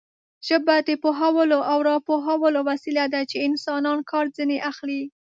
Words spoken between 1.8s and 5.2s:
راپوهولو وسیله ده چې انسانان کار ځنې اخلي.